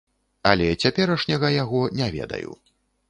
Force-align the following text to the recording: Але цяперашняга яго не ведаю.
Але 0.51 0.69
цяперашняга 0.83 1.51
яго 1.63 1.81
не 2.01 2.07
ведаю. 2.17 2.51